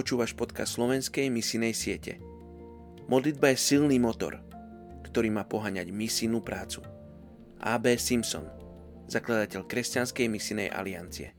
počúvaš 0.00 0.32
podcast 0.32 0.80
slovenskej 0.80 1.28
misijnej 1.28 1.76
siete. 1.76 2.16
Modlitba 3.12 3.52
je 3.52 3.60
silný 3.60 4.00
motor, 4.00 4.40
ktorý 5.04 5.28
má 5.28 5.44
poháňať 5.44 5.92
misijnú 5.92 6.40
prácu. 6.40 6.80
A.B. 7.60 8.00
Simpson, 8.00 8.48
zakladateľ 9.12 9.68
Kresťanskej 9.68 10.24
misijnej 10.32 10.72
aliancie. 10.72 11.36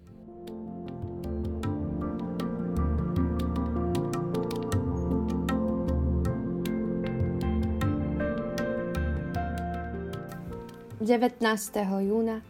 Devätnásteho 11.01 11.97
júna 12.05 12.45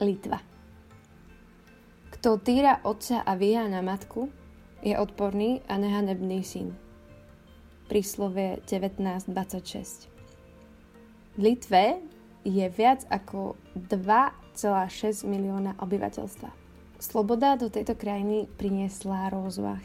Litva. 0.00 0.40
Kto 2.16 2.40
týra 2.40 2.80
otca 2.88 3.20
a 3.20 3.36
vyhá 3.36 3.68
na 3.68 3.84
matku, 3.84 4.40
je 4.82 4.98
odporný 4.98 5.62
a 5.70 5.78
nehanebný 5.78 6.42
syn. 6.42 6.74
Príslovie 7.86 8.58
1926 8.66 10.10
V 11.38 11.40
Litve 11.40 12.02
je 12.42 12.66
viac 12.66 13.06
ako 13.06 13.54
2,6 13.78 15.22
milióna 15.22 15.78
obyvateľstva. 15.78 16.50
Sloboda 16.98 17.54
do 17.58 17.70
tejto 17.70 17.94
krajiny 17.94 18.50
priniesla 18.58 19.30
rozvah. 19.30 19.82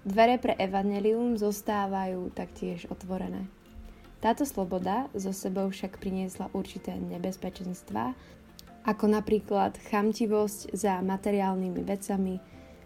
Dvere 0.00 0.40
pre 0.40 0.56
evanelium 0.56 1.36
zostávajú 1.36 2.32
taktiež 2.32 2.88
otvorené. 2.88 3.44
Táto 4.20 4.44
sloboda 4.44 5.08
zo 5.16 5.32
sebou 5.32 5.68
však 5.72 6.00
priniesla 6.00 6.52
určité 6.52 6.96
nebezpečenstva, 6.96 8.12
ako 8.84 9.04
napríklad 9.12 9.76
chamtivosť 9.92 10.72
za 10.72 11.00
materiálnymi 11.04 11.80
vecami, 11.84 12.40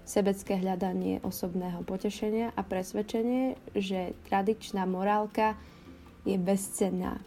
sebecké 0.04 0.60
hľadanie 0.60 1.24
osobného 1.24 1.80
potešenia 1.82 2.52
a 2.52 2.60
presvedčenie, 2.60 3.56
že 3.72 4.12
tradičná 4.28 4.84
morálka 4.84 5.56
je 6.28 6.36
bezcenná. 6.36 7.20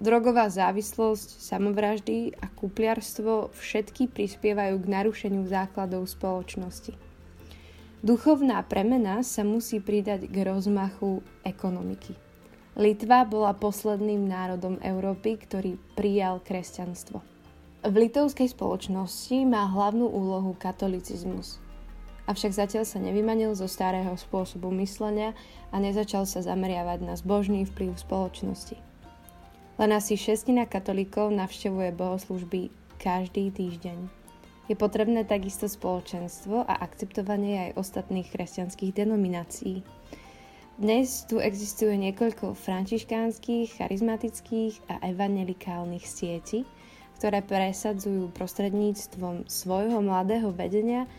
Drogová 0.00 0.48
závislosť, 0.48 1.44
samovraždy 1.44 2.40
a 2.40 2.48
kúpliarstvo 2.48 3.52
všetky 3.52 4.08
prispievajú 4.08 4.80
k 4.80 4.86
narušeniu 4.88 5.44
základov 5.44 6.08
spoločnosti. 6.08 6.96
Duchovná 8.00 8.64
premena 8.64 9.20
sa 9.20 9.44
musí 9.44 9.76
pridať 9.76 10.24
k 10.24 10.36
rozmachu 10.48 11.20
ekonomiky. 11.44 12.16
Litva 12.80 13.28
bola 13.28 13.52
posledným 13.52 14.24
národom 14.24 14.80
Európy, 14.80 15.36
ktorý 15.36 15.76
prijal 15.92 16.40
kresťanstvo. 16.40 17.20
V 17.84 17.94
litovskej 18.08 18.56
spoločnosti 18.56 19.36
má 19.44 19.68
hlavnú 19.68 20.08
úlohu 20.08 20.56
katolicizmus– 20.56 21.60
avšak 22.30 22.54
zatiaľ 22.54 22.86
sa 22.86 23.02
nevymanil 23.02 23.58
zo 23.58 23.66
starého 23.66 24.14
spôsobu 24.14 24.70
myslenia 24.78 25.34
a 25.74 25.82
nezačal 25.82 26.22
sa 26.30 26.38
zameriavať 26.46 27.02
na 27.02 27.18
zbožný 27.18 27.66
vplyv 27.66 27.98
spoločnosti. 27.98 28.78
Len 29.82 29.90
asi 29.90 30.14
šestina 30.14 30.70
katolíkov 30.70 31.34
navštevuje 31.34 31.90
bohoslužby 31.90 32.70
každý 33.02 33.50
týždeň. 33.50 33.98
Je 34.70 34.78
potrebné 34.78 35.26
takisto 35.26 35.66
spoločenstvo 35.66 36.62
a 36.62 36.78
akceptovanie 36.86 37.74
aj 37.74 37.82
ostatných 37.82 38.30
kresťanských 38.30 38.94
denominácií. 38.94 39.82
Dnes 40.78 41.26
tu 41.26 41.42
existuje 41.42 41.98
niekoľko 41.98 42.54
františkánskych, 42.54 43.82
charizmatických 43.82 44.74
a 44.86 45.10
evangelikálnych 45.10 46.06
sietí, 46.06 46.62
ktoré 47.18 47.42
presadzujú 47.44 48.30
prostredníctvom 48.32 49.50
svojho 49.50 49.98
mladého 50.00 50.54
vedenia 50.54 51.10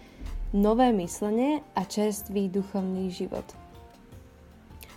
nové 0.51 0.91
myslenie 0.91 1.63
a 1.75 1.87
čerstvý 1.87 2.51
duchovný 2.51 3.11
život. 3.11 3.47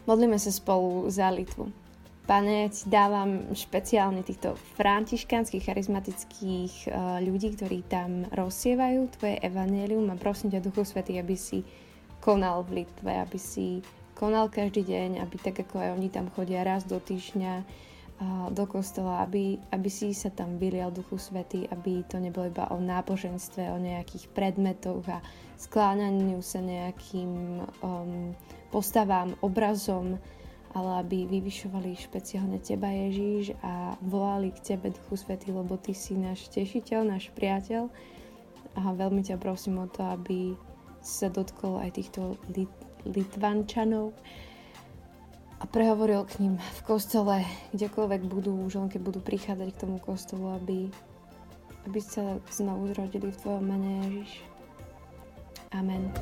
Modlíme 0.04 0.36
sa 0.36 0.52
spolu 0.52 1.08
za 1.08 1.30
Litvu. 1.30 1.70
Pane, 2.24 2.72
ti 2.72 2.88
dávam 2.88 3.52
špeciálne 3.52 4.24
týchto 4.24 4.56
františkánskych 4.80 5.68
charizmatických 5.68 6.88
uh, 6.88 7.20
ľudí, 7.20 7.52
ktorí 7.52 7.84
tam 7.84 8.24
rozsievajú 8.32 9.12
tvoje 9.20 9.36
evanelium 9.44 10.08
a 10.08 10.16
prosím 10.16 10.56
ťa, 10.56 10.64
Duchu 10.64 10.88
Svetý, 10.88 11.20
aby 11.20 11.36
si 11.36 11.60
konal 12.24 12.64
v 12.64 12.80
Litve, 12.84 13.12
aby 13.12 13.36
si 13.36 13.84
konal 14.16 14.48
každý 14.48 14.88
deň, 14.88 15.20
aby 15.20 15.36
tak 15.36 15.68
ako 15.68 15.76
aj 15.84 15.90
oni 16.00 16.08
tam 16.08 16.32
chodia 16.32 16.64
raz 16.64 16.88
do 16.88 16.96
týždňa, 16.96 17.60
do 18.54 18.64
kostola, 18.70 19.26
aby, 19.26 19.58
aby 19.74 19.90
si 19.90 20.14
sa 20.14 20.30
tam 20.30 20.54
vylial 20.56 20.94
Duchu 20.94 21.18
Svety, 21.18 21.66
aby 21.74 22.06
to 22.06 22.22
nebolo 22.22 22.46
iba 22.46 22.70
o 22.70 22.78
náboženstve, 22.78 23.74
o 23.74 23.78
nejakých 23.82 24.30
predmetoch 24.30 25.02
a 25.10 25.18
skláňaniu 25.58 26.38
sa 26.38 26.62
nejakým 26.62 27.62
um, 27.82 28.30
postavám, 28.70 29.34
obrazom, 29.42 30.22
ale 30.74 30.90
aby 31.02 31.26
vyvyšovali 31.26 31.94
špeciálne 31.94 32.58
Teba 32.62 32.90
Ježíš 32.90 33.54
a 33.62 33.98
volali 34.02 34.54
k 34.54 34.74
Tebe 34.74 34.94
Duchu 34.94 35.18
Svety, 35.18 35.50
lebo 35.50 35.74
Ty 35.74 35.94
si 35.94 36.14
náš 36.14 36.46
tešiteľ, 36.50 37.06
náš 37.06 37.34
priateľ. 37.34 37.90
A 38.74 38.82
veľmi 38.90 39.22
ťa 39.22 39.38
prosím 39.38 39.82
o 39.82 39.90
to, 39.90 40.02
aby 40.02 40.54
sa 40.98 41.30
dotkol 41.30 41.78
aj 41.78 41.94
týchto 41.94 42.34
Lit- 42.50 42.86
Litvančanov, 43.06 44.14
a 45.64 45.66
prehovoril 45.66 46.28
k 46.28 46.44
ním 46.44 46.54
v 46.60 46.80
kostole, 46.84 47.40
kdekoľvek 47.72 48.28
budú, 48.28 48.52
už 48.68 48.84
len 48.84 48.92
keď 48.92 49.00
budú 49.00 49.20
prichádzať 49.24 49.68
k 49.72 49.80
tomu 49.80 49.96
kostolu, 49.96 50.52
aby, 50.60 50.92
aby 51.88 51.98
sa 52.04 52.36
znovu 52.52 52.92
zrodili 52.92 53.32
v 53.32 53.40
Tvojom 53.40 53.64
mene 53.64 53.90
Ježiš. 54.04 54.44
Amen. 55.72 56.12